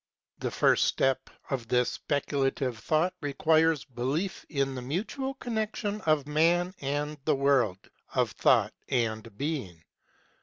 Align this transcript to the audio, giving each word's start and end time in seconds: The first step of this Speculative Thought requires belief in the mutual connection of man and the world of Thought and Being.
The 0.39 0.49
first 0.49 0.85
step 0.85 1.29
of 1.51 1.67
this 1.67 1.91
Speculative 1.91 2.79
Thought 2.79 3.13
requires 3.21 3.85
belief 3.85 4.43
in 4.49 4.73
the 4.73 4.81
mutual 4.81 5.35
connection 5.35 6.01
of 6.07 6.25
man 6.27 6.73
and 6.81 7.19
the 7.23 7.35
world 7.35 7.77
of 8.15 8.31
Thought 8.31 8.73
and 8.89 9.37
Being. 9.37 9.83